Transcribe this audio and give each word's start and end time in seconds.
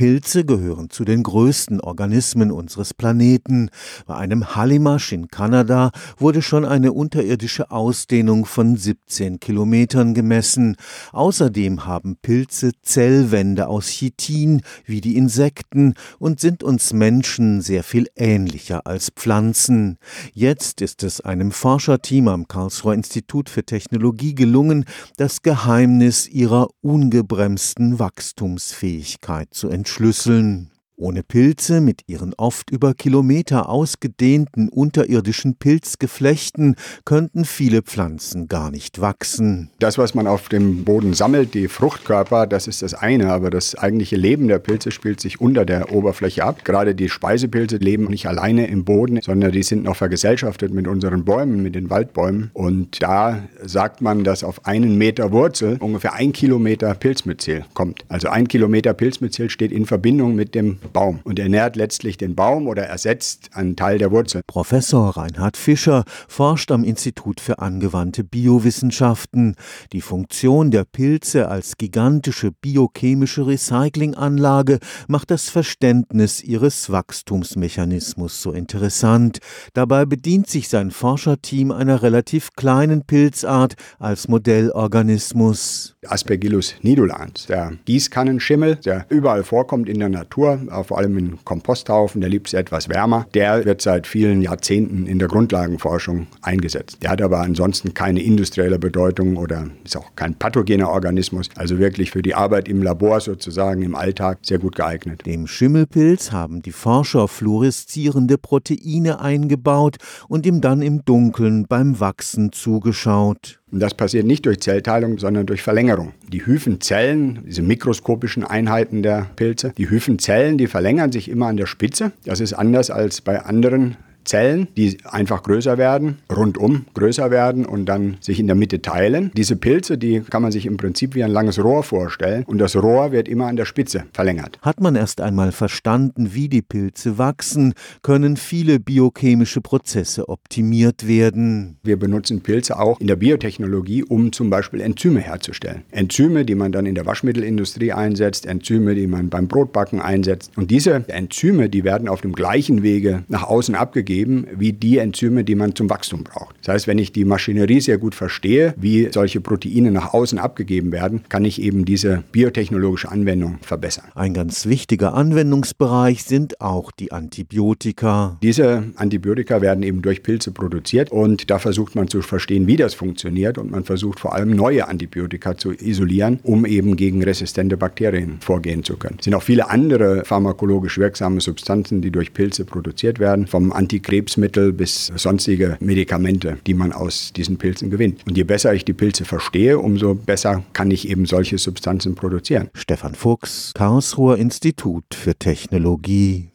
Pilze 0.00 0.46
gehören 0.46 0.88
zu 0.88 1.04
den 1.04 1.22
größten 1.22 1.78
Organismen 1.78 2.50
unseres 2.50 2.94
Planeten. 2.94 3.68
Bei 4.06 4.16
einem 4.16 4.56
Hallimasch 4.56 5.12
in 5.12 5.28
Kanada 5.28 5.90
wurde 6.16 6.40
schon 6.40 6.64
eine 6.64 6.94
unterirdische 6.94 7.70
Ausdehnung 7.70 8.46
von 8.46 8.78
17 8.78 9.40
Kilometern 9.40 10.14
gemessen. 10.14 10.76
Außerdem 11.12 11.84
haben 11.84 12.16
Pilze 12.16 12.72
Zellwände 12.80 13.68
aus 13.68 13.88
Chitin 13.88 14.62
wie 14.86 15.02
die 15.02 15.18
Insekten 15.18 15.92
und 16.18 16.40
sind 16.40 16.62
uns 16.62 16.94
Menschen 16.94 17.60
sehr 17.60 17.82
viel 17.82 18.06
ähnlicher 18.16 18.86
als 18.86 19.10
Pflanzen. 19.10 19.98
Jetzt 20.32 20.80
ist 20.80 21.02
es 21.02 21.20
einem 21.20 21.52
Forscherteam 21.52 22.28
am 22.28 22.48
Karlsruher 22.48 22.94
Institut 22.94 23.50
für 23.50 23.66
Technologie 23.66 24.34
gelungen, 24.34 24.86
das 25.18 25.42
Geheimnis 25.42 26.26
ihrer 26.26 26.68
ungebremsten 26.80 27.98
Wachstumsfähigkeit 27.98 29.52
zu 29.52 29.68
entschlüsseln. 29.68 29.89
Schlüsseln 29.90 30.69
ohne 31.00 31.22
Pilze 31.22 31.80
mit 31.80 32.02
ihren 32.08 32.34
oft 32.34 32.68
über 32.68 32.92
Kilometer 32.92 33.70
ausgedehnten 33.70 34.68
unterirdischen 34.68 35.54
Pilzgeflechten 35.54 36.76
könnten 37.06 37.46
viele 37.46 37.80
Pflanzen 37.80 38.48
gar 38.48 38.70
nicht 38.70 39.00
wachsen. 39.00 39.70
Das, 39.78 39.96
was 39.96 40.14
man 40.14 40.26
auf 40.26 40.50
dem 40.50 40.84
Boden 40.84 41.14
sammelt, 41.14 41.54
die 41.54 41.68
Fruchtkörper, 41.68 42.46
das 42.46 42.66
ist 42.66 42.82
das 42.82 42.92
eine, 42.92 43.32
aber 43.32 43.48
das 43.48 43.74
eigentliche 43.76 44.16
Leben 44.16 44.46
der 44.46 44.58
Pilze 44.58 44.90
spielt 44.90 45.20
sich 45.20 45.40
unter 45.40 45.64
der 45.64 45.90
Oberfläche 45.90 46.44
ab. 46.44 46.66
Gerade 46.66 46.94
die 46.94 47.08
Speisepilze 47.08 47.78
leben 47.78 48.04
nicht 48.08 48.26
alleine 48.26 48.66
im 48.66 48.84
Boden, 48.84 49.20
sondern 49.22 49.52
die 49.52 49.62
sind 49.62 49.84
noch 49.84 49.96
vergesellschaftet 49.96 50.74
mit 50.74 50.86
unseren 50.86 51.24
Bäumen, 51.24 51.62
mit 51.62 51.76
den 51.76 51.88
Waldbäumen. 51.88 52.50
Und 52.52 53.02
da 53.02 53.42
sagt 53.62 54.02
man, 54.02 54.22
dass 54.22 54.44
auf 54.44 54.66
einen 54.66 54.98
Meter 54.98 55.32
Wurzel 55.32 55.78
ungefähr 55.80 56.12
ein 56.12 56.34
Kilometer 56.34 56.92
Pilzmyzel 56.92 57.64
kommt. 57.72 58.04
Also 58.08 58.28
ein 58.28 58.48
Kilometer 58.48 58.92
Pilzmyzel 58.92 59.48
steht 59.48 59.72
in 59.72 59.86
Verbindung 59.86 60.34
mit 60.34 60.54
dem 60.54 60.78
Baum 60.92 61.20
und 61.24 61.38
ernährt 61.38 61.76
letztlich 61.76 62.16
den 62.16 62.34
Baum 62.34 62.66
oder 62.66 62.84
ersetzt 62.84 63.50
einen 63.54 63.76
Teil 63.76 63.98
der 63.98 64.10
Wurzel. 64.10 64.42
Professor 64.46 65.16
Reinhard 65.16 65.56
Fischer 65.56 66.04
forscht 66.28 66.70
am 66.70 66.84
Institut 66.84 67.40
für 67.40 67.58
angewandte 67.58 68.24
Biowissenschaften. 68.24 69.54
Die 69.92 70.00
Funktion 70.00 70.70
der 70.70 70.84
Pilze 70.84 71.48
als 71.48 71.76
gigantische 71.76 72.50
biochemische 72.52 73.46
Recyclinganlage 73.46 74.78
macht 75.08 75.30
das 75.30 75.48
Verständnis 75.48 76.42
ihres 76.42 76.90
Wachstumsmechanismus 76.90 78.42
so 78.42 78.52
interessant. 78.52 79.38
Dabei 79.74 80.04
bedient 80.04 80.48
sich 80.48 80.68
sein 80.68 80.90
Forscherteam 80.90 81.70
einer 81.70 82.02
relativ 82.02 82.52
kleinen 82.56 83.04
Pilzart 83.04 83.74
als 83.98 84.28
Modellorganismus. 84.28 85.96
Aspergillus 86.06 86.74
nidulans, 86.82 87.46
der 87.46 87.72
Gießkannenschimmel, 87.84 88.76
der 88.76 89.06
überall 89.08 89.44
vorkommt 89.44 89.88
in 89.88 89.98
der 89.98 90.08
Natur, 90.08 90.60
vor 90.84 90.98
allem 90.98 91.18
in 91.18 91.44
Komposthaufen, 91.44 92.20
der 92.20 92.30
liebt 92.30 92.48
es 92.48 92.54
etwas 92.54 92.88
wärmer. 92.88 93.26
Der 93.34 93.64
wird 93.64 93.82
seit 93.82 94.06
vielen 94.06 94.42
Jahrzehnten 94.42 95.06
in 95.06 95.18
der 95.18 95.28
Grundlagenforschung 95.28 96.26
eingesetzt. 96.42 96.98
Der 97.02 97.10
hat 97.10 97.22
aber 97.22 97.40
ansonsten 97.40 97.94
keine 97.94 98.22
industrielle 98.22 98.78
Bedeutung 98.78 99.36
oder 99.36 99.66
ist 99.84 99.96
auch 99.96 100.14
kein 100.16 100.34
pathogener 100.34 100.90
Organismus, 100.90 101.48
also 101.56 101.78
wirklich 101.78 102.10
für 102.10 102.22
die 102.22 102.34
Arbeit 102.34 102.68
im 102.68 102.82
Labor 102.82 103.20
sozusagen 103.20 103.82
im 103.82 103.94
Alltag 103.94 104.38
sehr 104.42 104.58
gut 104.58 104.76
geeignet. 104.76 105.26
Dem 105.26 105.46
Schimmelpilz 105.46 106.32
haben 106.32 106.62
die 106.62 106.72
Forscher 106.72 107.28
fluoreszierende 107.28 108.38
Proteine 108.38 109.20
eingebaut 109.20 109.96
und 110.28 110.46
ihm 110.46 110.60
dann 110.60 110.82
im 110.82 111.04
Dunkeln 111.04 111.66
beim 111.66 112.00
Wachsen 112.00 112.52
zugeschaut. 112.52 113.59
Und 113.72 113.80
das 113.80 113.94
passiert 113.94 114.26
nicht 114.26 114.46
durch 114.46 114.60
Zellteilung, 114.60 115.18
sondern 115.18 115.46
durch 115.46 115.62
Verlängerung. 115.62 116.12
Die 116.28 116.44
Hyphenzellen, 116.44 117.40
diese 117.46 117.62
mikroskopischen 117.62 118.44
Einheiten 118.44 119.02
der 119.02 119.26
Pilze, 119.36 119.72
die 119.76 119.88
Hyphenzellen, 119.88 120.58
die 120.58 120.66
verlängern 120.66 121.12
sich 121.12 121.28
immer 121.28 121.46
an 121.46 121.56
der 121.56 121.66
Spitze. 121.66 122.12
Das 122.24 122.40
ist 122.40 122.52
anders 122.52 122.90
als 122.90 123.20
bei 123.20 123.40
anderen 123.40 123.96
Zellen, 124.30 124.68
die 124.76 124.96
einfach 125.04 125.42
größer 125.42 125.76
werden, 125.76 126.18
rundum 126.32 126.86
größer 126.94 127.32
werden 127.32 127.66
und 127.66 127.86
dann 127.86 128.16
sich 128.20 128.38
in 128.38 128.46
der 128.46 128.54
Mitte 128.54 128.80
teilen. 128.80 129.32
Diese 129.36 129.56
Pilze, 129.56 129.98
die 129.98 130.20
kann 130.20 130.40
man 130.40 130.52
sich 130.52 130.66
im 130.66 130.76
Prinzip 130.76 131.16
wie 131.16 131.24
ein 131.24 131.32
langes 131.32 131.62
Rohr 131.62 131.82
vorstellen 131.82 132.44
und 132.46 132.58
das 132.58 132.76
Rohr 132.76 133.10
wird 133.10 133.26
immer 133.26 133.48
an 133.48 133.56
der 133.56 133.64
Spitze 133.64 134.04
verlängert. 134.12 134.60
Hat 134.62 134.80
man 134.80 134.94
erst 134.94 135.20
einmal 135.20 135.50
verstanden, 135.50 136.32
wie 136.32 136.48
die 136.48 136.62
Pilze 136.62 137.18
wachsen, 137.18 137.74
können 138.02 138.36
viele 138.36 138.78
biochemische 138.78 139.60
Prozesse 139.62 140.28
optimiert 140.28 141.08
werden. 141.08 141.78
Wir 141.82 141.98
benutzen 141.98 142.40
Pilze 142.40 142.78
auch 142.78 143.00
in 143.00 143.08
der 143.08 143.16
Biotechnologie, 143.16 144.04
um 144.04 144.30
zum 144.30 144.48
Beispiel 144.48 144.80
Enzyme 144.80 145.18
herzustellen. 145.18 145.82
Enzyme, 145.90 146.44
die 146.44 146.54
man 146.54 146.70
dann 146.70 146.86
in 146.86 146.94
der 146.94 147.04
Waschmittelindustrie 147.04 147.92
einsetzt, 147.92 148.46
Enzyme, 148.46 148.94
die 148.94 149.08
man 149.08 149.28
beim 149.28 149.48
Brotbacken 149.48 150.00
einsetzt. 150.00 150.52
Und 150.54 150.70
diese 150.70 151.04
Enzyme, 151.08 151.68
die 151.68 151.82
werden 151.82 152.06
auf 152.08 152.20
dem 152.20 152.32
gleichen 152.32 152.84
Wege 152.84 153.24
nach 153.26 153.42
außen 153.42 153.74
abgegeben 153.74 154.19
geben 154.20 154.46
wie 154.54 154.74
die 154.74 154.98
Enzyme, 154.98 155.44
die 155.44 155.54
man 155.54 155.74
zum 155.74 155.88
Wachstum 155.88 156.24
braucht. 156.24 156.54
Das 156.60 156.74
heißt, 156.74 156.86
wenn 156.86 156.98
ich 156.98 157.10
die 157.12 157.24
Maschinerie 157.24 157.80
sehr 157.80 157.96
gut 157.96 158.14
verstehe, 158.14 158.74
wie 158.76 159.08
solche 159.10 159.40
Proteine 159.40 159.90
nach 159.90 160.12
außen 160.12 160.38
abgegeben 160.38 160.92
werden, 160.92 161.22
kann 161.30 161.46
ich 161.46 161.62
eben 161.62 161.86
diese 161.86 162.22
biotechnologische 162.32 163.10
Anwendung 163.10 163.58
verbessern. 163.62 164.04
Ein 164.14 164.34
ganz 164.34 164.66
wichtiger 164.66 165.14
Anwendungsbereich 165.14 166.24
sind 166.24 166.60
auch 166.60 166.92
die 166.92 167.12
Antibiotika. 167.12 168.36
Diese 168.42 168.84
Antibiotika 168.96 169.62
werden 169.62 169.82
eben 169.82 170.02
durch 170.02 170.22
Pilze 170.22 170.50
produziert 170.50 171.10
und 171.10 171.50
da 171.50 171.58
versucht 171.58 171.94
man 171.94 172.08
zu 172.08 172.20
verstehen, 172.20 172.66
wie 172.66 172.76
das 172.76 172.92
funktioniert 172.92 173.56
und 173.56 173.70
man 173.70 173.84
versucht 173.84 174.20
vor 174.20 174.34
allem 174.34 174.50
neue 174.50 174.86
Antibiotika 174.86 175.56
zu 175.56 175.72
isolieren, 175.72 176.40
um 176.42 176.66
eben 176.66 176.96
gegen 176.96 177.24
resistente 177.24 177.78
Bakterien 177.78 178.36
vorgehen 178.40 178.84
zu 178.84 178.98
können. 178.98 179.16
Es 179.18 179.24
sind 179.24 179.34
auch 179.34 179.42
viele 179.42 179.70
andere 179.70 180.26
pharmakologisch 180.26 180.98
wirksame 180.98 181.40
Substanzen, 181.40 182.02
die 182.02 182.10
durch 182.10 182.34
Pilze 182.34 182.66
produziert 182.66 183.18
werden, 183.18 183.46
vom 183.46 183.72
Krebsmittel 184.00 184.72
bis 184.72 185.10
sonstige 185.14 185.76
Medikamente, 185.80 186.58
die 186.66 186.74
man 186.74 186.92
aus 186.92 187.32
diesen 187.34 187.58
Pilzen 187.58 187.90
gewinnt. 187.90 188.20
Und 188.26 188.36
je 188.36 188.44
besser 188.44 188.74
ich 188.74 188.84
die 188.84 188.92
Pilze 188.92 189.24
verstehe, 189.24 189.78
umso 189.78 190.14
besser 190.14 190.62
kann 190.72 190.90
ich 190.90 191.08
eben 191.08 191.26
solche 191.26 191.58
Substanzen 191.58 192.14
produzieren. 192.14 192.70
Stefan 192.74 193.14
Fuchs, 193.14 193.72
Karlsruher 193.74 194.36
Institut 194.36 195.04
für 195.14 195.34
Technologie. 195.34 196.49